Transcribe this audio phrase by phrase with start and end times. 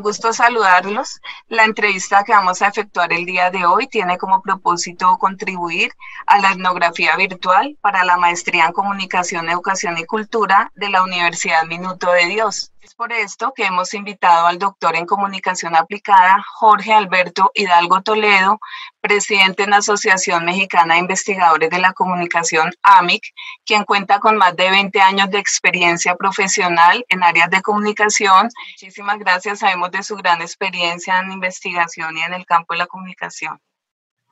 [0.00, 1.20] Gusto saludarlos.
[1.48, 5.92] La entrevista que vamos a efectuar el día de hoy tiene como propósito contribuir
[6.26, 11.64] a la etnografía virtual para la maestría en comunicación, educación y cultura de la Universidad
[11.64, 12.72] Minuto de Dios.
[12.82, 18.58] Es por esto que hemos invitado al doctor en comunicación aplicada, Jorge Alberto Hidalgo Toledo,
[19.02, 23.22] presidente en la Asociación Mexicana de Investigadores de la Comunicación, AMIC,
[23.66, 28.48] quien cuenta con más de 20 años de experiencia profesional en áreas de comunicación.
[28.70, 32.86] Muchísimas gracias, sabemos de su gran experiencia en investigación y en el campo de la
[32.86, 33.60] comunicación.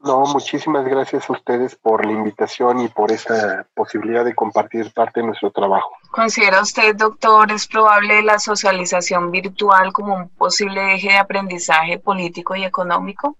[0.00, 5.20] No, muchísimas gracias a ustedes por la invitación y por esta posibilidad de compartir parte
[5.20, 5.90] de nuestro trabajo.
[6.10, 12.54] ¿Considera usted, doctor, es probable la socialización virtual como un posible eje de aprendizaje político
[12.54, 13.36] y económico?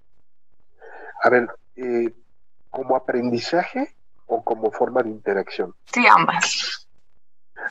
[1.23, 2.13] A ver, eh,
[2.71, 3.95] ¿como aprendizaje
[4.27, 5.75] o como forma de interacción?
[5.93, 6.89] Sí, ambas.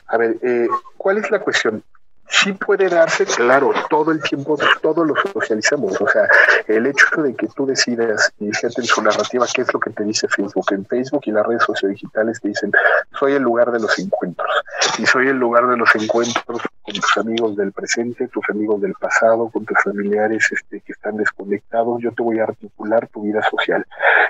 [0.06, 1.84] A ver, eh, ¿cuál es la cuestión?
[2.28, 6.00] Sí puede darse, claro, todo el tiempo, todo lo socializamos.
[6.00, 6.28] O sea,
[6.66, 10.04] el hecho de que tú decidas iniciarte en su narrativa, ¿qué es lo que te
[10.04, 10.66] dice Facebook?
[10.70, 12.72] En Facebook y las redes sociodigitales te dicen,
[13.18, 14.48] soy el lugar de los encuentros.
[14.98, 18.94] Y soy el lugar de los encuentros con tus amigos del presente, tus amigos del
[18.94, 22.00] pasado, con tus familiares este, que están desconectados.
[22.00, 23.86] Yo te voy a articular tu vida social.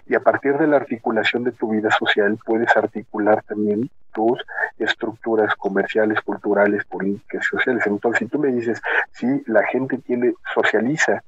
[0.09, 4.45] Y a partir de la articulación de tu vida social, puedes articular también tus
[4.77, 7.87] estructuras comerciales, culturales, políticas, sociales.
[7.87, 11.23] Entonces, si tú me dices, si la gente tiene, socializa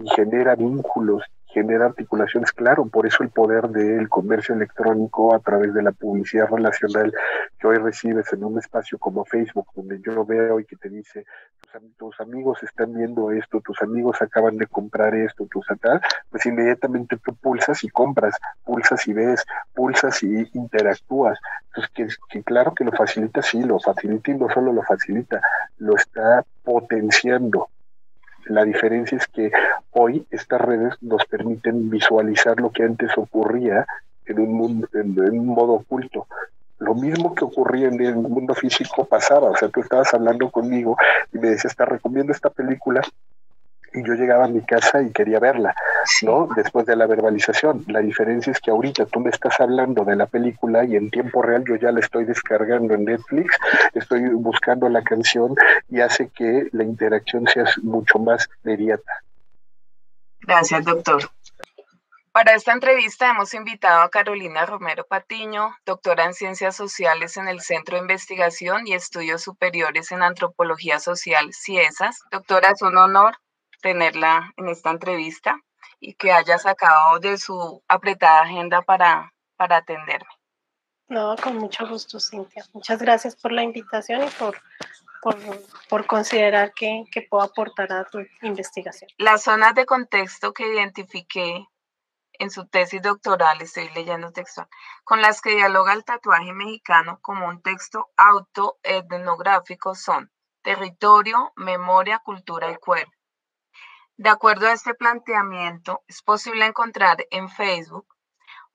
[0.00, 1.22] y genera vínculos
[1.56, 6.50] genera articulaciones, claro, por eso el poder del comercio electrónico a través de la publicidad
[6.50, 7.14] relacional
[7.58, 11.24] que hoy recibes en un espacio como Facebook, donde yo veo y que te dice,
[11.96, 15.98] tus, amigos están viendo esto, tus amigos acaban de comprar esto, tus tal,
[16.30, 19.42] pues inmediatamente tú pulsas y compras, pulsas y ves,
[19.74, 21.38] pulsas y interactúas.
[21.68, 25.40] Entonces, que claro que lo facilita, sí, lo facilita y no solo lo facilita,
[25.78, 27.70] lo está potenciando
[28.48, 29.50] la diferencia es que
[29.92, 33.86] hoy estas redes nos permiten visualizar lo que antes ocurría
[34.26, 36.26] en un, mundo, en, un modo oculto.
[36.78, 40.96] Lo mismo que ocurría en el mundo físico pasaba, o sea, tú estabas hablando conmigo
[41.32, 43.00] y me decías, te recomiendo esta película
[43.94, 45.74] y yo llegaba a mi casa y quería verla,
[46.22, 46.48] ¿no?
[46.54, 47.84] Después de la verbalización.
[47.88, 51.42] La diferencia es que ahorita tú me estás hablando de la película y en tiempo
[51.42, 53.56] real yo ya la estoy descargando en Netflix,
[53.94, 55.54] estoy buscando la canción
[55.90, 59.22] y hace que la interacción sea mucho más inmediata.
[60.40, 61.30] Gracias, doctor.
[62.32, 67.62] Para esta entrevista hemos invitado a Carolina Romero Patiño, doctora en Ciencias Sociales en el
[67.62, 72.20] Centro de Investigación y Estudios Superiores en Antropología Social, CIESAS.
[72.30, 73.38] Doctora, es un honor
[73.80, 75.58] tenerla en esta entrevista
[76.06, 80.30] y que haya sacado de su apretada agenda para, para atenderme.
[81.08, 82.64] No, con mucho gusto, Cintia.
[82.72, 84.56] Muchas gracias por la invitación y por,
[85.20, 85.36] por,
[85.88, 89.10] por considerar que, que, puedo aportar a tu investigación.
[89.18, 91.66] Las zonas de contexto que identifiqué
[92.38, 94.68] en su tesis doctoral, estoy leyendo textual,
[95.02, 100.30] con las que dialoga el tatuaje mexicano como un texto autoetnográfico son
[100.62, 103.15] territorio, memoria, cultura y cuerpo
[104.16, 108.06] de acuerdo a este planteamiento, es posible encontrar en Facebook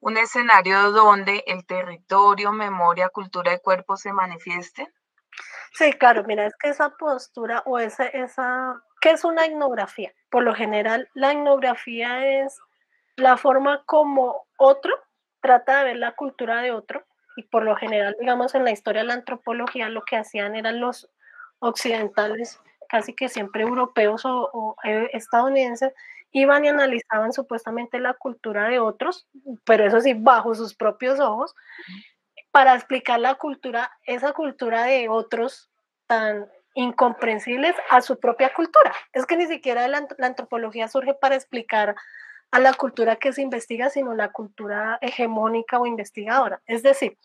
[0.00, 4.92] un escenario donde el territorio, memoria, cultura y cuerpo se manifiesten.
[5.74, 10.12] Sí, claro, mira, es que esa postura o esa, esa, ¿qué es una etnografía?
[10.28, 12.60] Por lo general, la etnografía es
[13.16, 14.92] la forma como otro
[15.40, 17.04] trata de ver la cultura de otro
[17.36, 20.80] y por lo general, digamos, en la historia de la antropología lo que hacían eran
[20.80, 21.10] los
[21.60, 22.60] occidentales
[22.92, 25.94] casi que siempre europeos o, eh, estadounidenses,
[26.30, 29.26] iban y analizaban supuestamente la cultura de otros,
[29.64, 31.54] pero eso sí, bajo sus propios ojos,
[32.50, 35.70] para explicar la cultura, esa cultura de otros
[36.06, 38.92] tan incomprensibles a su propia cultura.
[39.14, 41.96] Es que ni siquiera la, la antropología surge para explicar
[42.50, 46.60] a la cultura que se investiga, sino la cultura hegemónica o investigadora.
[46.66, 47.16] Es decir,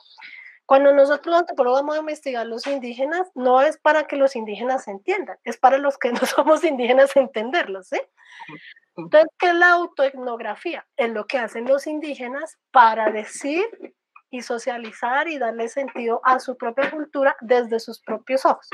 [0.67, 4.83] cuando nosotros los antropólogos vamos a investigar los indígenas, no es para que los indígenas
[4.83, 7.99] se entiendan, es para los que no somos indígenas entenderlos, ¿sí?
[8.97, 10.85] Entonces, ¿qué es la autoetnografía?
[10.97, 13.65] Es lo que hacen los indígenas para decir
[14.29, 18.67] y socializar y darle sentido a su propia cultura desde sus propios ojos.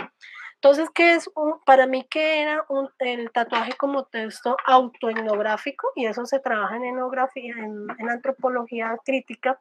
[0.56, 5.92] Entonces, ¿qué es un, para mí qué era un, el tatuaje como texto autoetnográfico?
[5.96, 9.58] Y eso se trabaja en etnografía, en, en antropología crítica,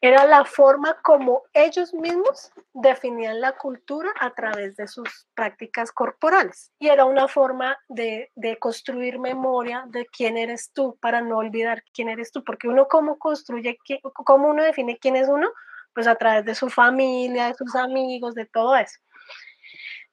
[0.00, 6.70] era la forma como ellos mismos definían la cultura a través de sus prácticas corporales.
[6.78, 12.08] Y era una forma de, construir memoria de quién eres tú para no olvidar quién
[12.08, 13.78] eres tú, porque uno cómo construye,
[14.12, 15.50] cómo uno define quién es uno,
[15.94, 18.98] pues a través de su familia, de sus amigos, de todo eso.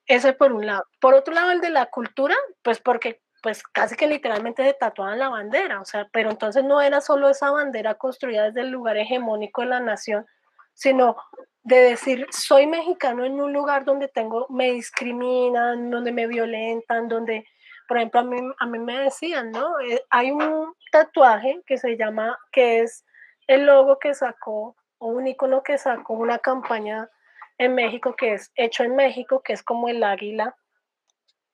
[0.06, 0.84] ese por un lado.
[1.00, 5.18] Por otro lado, el de la cultura, pues porque pues casi que literalmente se tatuaban
[5.18, 8.96] la bandera, o sea, pero entonces no era solo esa bandera construida desde el lugar
[8.96, 10.24] hegemónico de la nación,
[10.72, 11.14] sino
[11.62, 17.46] de decir, soy mexicano en un lugar donde tengo, me discriminan, donde me violentan, donde,
[17.86, 19.78] por ejemplo, a mí, a mí me decían, ¿no?
[19.80, 23.04] Eh, hay un tatuaje que se llama, que es
[23.46, 27.10] el logo que sacó, o un icono que sacó una campaña
[27.58, 30.56] en México que es hecho en México, que es como el águila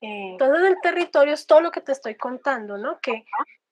[0.01, 2.99] entonces el territorio es todo lo que te estoy contando, ¿no?
[2.99, 3.23] Que,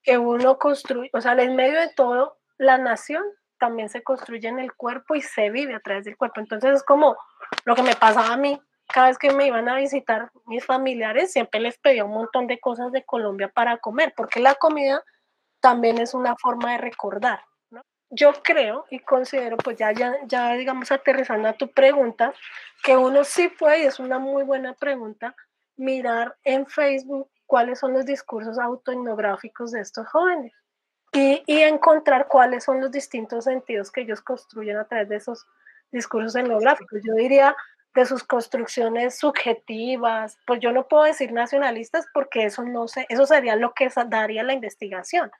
[0.04, 3.24] que uno construye, o sea, en medio de todo, la nación
[3.60, 6.40] también se construye en el cuerpo y se vive a través del cuerpo.
[6.40, 7.18] Entonces es como
[7.66, 8.60] lo que me pasaba a mí.
[8.88, 12.60] Cada vez que me iban a visitar mis familiares, siempre les pedía un montón de
[12.60, 15.04] cosas de Colombia para comer, porque la comida
[15.60, 17.44] también es una forma de recordar.
[17.70, 17.84] ¿no?
[18.10, 22.34] Yo creo y considero, pues ya, ya, ya digamos aterrizando a tu pregunta,
[22.84, 25.36] que uno sí puede, y es una muy buena pregunta,
[25.80, 30.54] mirar en Facebook cuáles son los discursos autoetnográficos de estos jóvenes
[31.14, 35.48] y, y, encontrar cuáles son los distintos sentidos que ellos construyen a través de esos
[35.92, 37.02] discursos etnográficos.
[37.04, 37.56] Yo diría
[37.96, 43.26] de sus construcciones subjetivas, pues yo no puedo decir nacionalistas porque eso no sé, eso
[43.26, 45.31] sería lo que daría la investigación.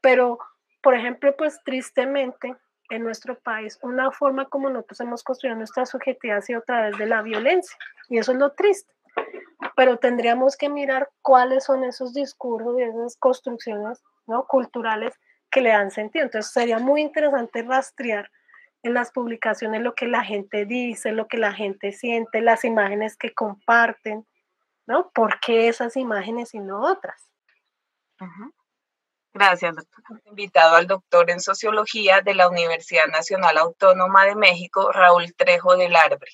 [0.00, 0.38] Pero,
[0.82, 2.56] por ejemplo, pues tristemente
[2.90, 6.98] en nuestro país, una forma como nosotros hemos construido nuestra subjetividad ha sido a través
[6.98, 7.76] de la violencia.
[8.08, 8.93] Y eso es lo triste
[9.76, 14.46] pero tendríamos que mirar cuáles son esos discursos y esas construcciones ¿no?
[14.46, 15.14] culturales
[15.50, 16.24] que le dan sentido.
[16.24, 18.30] Entonces sería muy interesante rastrear
[18.82, 23.16] en las publicaciones lo que la gente dice, lo que la gente siente, las imágenes
[23.16, 24.26] que comparten,
[24.86, 25.10] ¿no?
[25.10, 27.30] ¿Por qué esas imágenes y no otras?
[29.32, 30.22] Gracias, doctor.
[30.26, 35.96] Invitado al doctor en sociología de la Universidad Nacional Autónoma de México, Raúl Trejo del
[35.96, 36.30] Arbre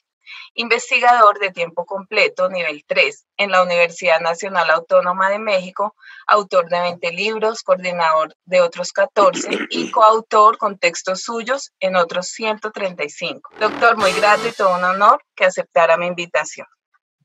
[0.55, 5.95] investigador de tiempo completo, nivel 3, en la Universidad Nacional Autónoma de México,
[6.27, 12.29] autor de 20 libros, coordinador de otros 14 y coautor con textos suyos en otros
[12.29, 13.51] 135.
[13.59, 16.67] Doctor, muy grato y todo un honor que aceptara mi invitación.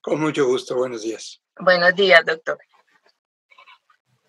[0.01, 1.41] Con mucho gusto, buenos días.
[1.57, 2.57] Buenos días, doctor.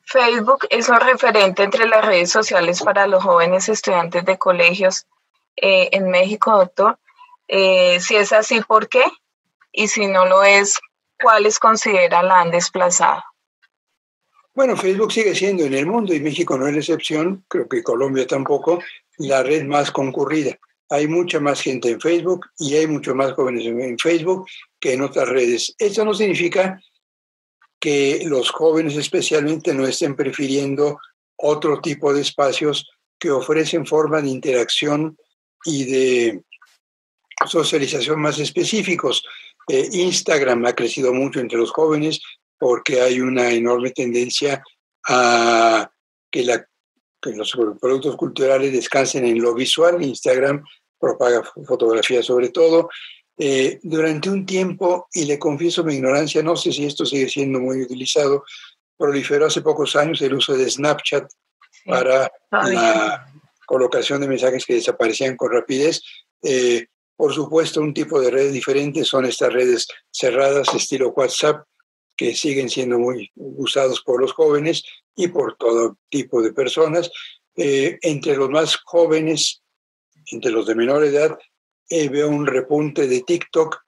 [0.06, 5.06] Facebook es un referente entre las redes sociales para los jóvenes estudiantes de colegios
[5.56, 6.99] eh, en México, doctor.
[7.49, 9.05] Eh, si es así, ¿por qué?
[9.73, 10.79] Y si no lo es,
[11.23, 13.23] ¿cuáles considera la han desplazado?
[14.55, 17.83] Bueno, Facebook sigue siendo en el mundo y México no es la excepción, creo que
[17.83, 18.79] Colombia tampoco,
[19.19, 20.59] la red más concurrida.
[20.89, 24.47] Hay mucha más gente en Facebook y hay mucho más jóvenes en Facebook
[24.81, 25.75] que en otras redes.
[25.79, 26.81] Eso no significa
[27.79, 30.99] que los jóvenes especialmente no estén prefiriendo
[31.37, 32.89] otro tipo de espacios
[33.19, 35.19] que ofrecen forma de interacción
[35.65, 36.43] y de
[37.44, 39.25] socialización más específicos.
[39.69, 42.21] Eh, Instagram ha crecido mucho entre los jóvenes
[42.59, 44.62] porque hay una enorme tendencia
[45.09, 45.91] a
[46.31, 46.67] que, la,
[47.21, 50.03] que los productos culturales descansen en lo visual.
[50.03, 50.65] Instagram
[50.99, 52.88] propaga fotografía sobre todo.
[53.38, 57.61] Eh, durante un tiempo, y le confieso mi ignorancia, no sé si esto sigue siendo
[57.61, 58.45] muy utilizado,
[58.97, 61.31] proliferó hace pocos años el uso de Snapchat
[61.85, 63.26] para la
[63.66, 66.02] colocación de mensajes que desaparecían con rapidez.
[66.43, 71.66] Eh, por supuesto, un tipo de redes diferentes son estas redes cerradas, estilo WhatsApp,
[72.16, 77.11] que siguen siendo muy usados por los jóvenes y por todo tipo de personas.
[77.56, 79.62] Eh, entre los más jóvenes,
[80.30, 81.38] entre los de menor edad,
[81.88, 83.78] eh, veo un repunte de TikTok,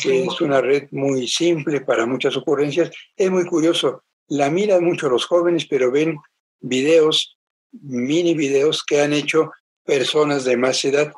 [0.00, 2.90] que es una red muy simple para muchas ocurrencias.
[3.16, 6.16] Es muy curioso, la miran mucho los jóvenes, pero ven
[6.60, 7.36] videos,
[7.72, 9.50] mini videos que han hecho
[9.84, 11.12] personas de más edad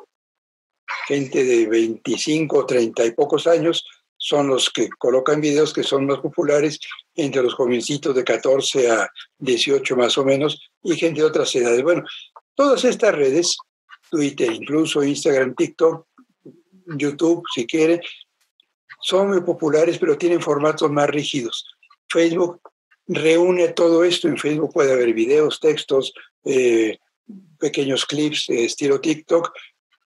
[1.07, 3.85] gente de 25, 30 y pocos años
[4.17, 6.79] son los que colocan videos que son más populares
[7.15, 9.09] entre los jovencitos de 14 a
[9.39, 11.83] 18 más o menos y gente de otras edades.
[11.83, 12.03] Bueno,
[12.55, 13.57] todas estas redes,
[14.09, 16.07] Twitter, incluso Instagram, TikTok,
[16.97, 18.01] YouTube, si quiere,
[19.01, 21.65] son muy populares, pero tienen formatos más rígidos.
[22.09, 22.61] Facebook
[23.07, 24.27] reúne todo esto.
[24.27, 26.97] En Facebook puede haber videos, textos, eh,
[27.59, 29.51] pequeños clips estilo TikTok,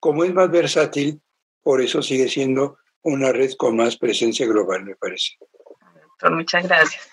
[0.00, 1.20] como es más versátil,
[1.62, 5.36] por eso sigue siendo una red con más presencia global, me parece.
[6.30, 7.08] muchas gracias.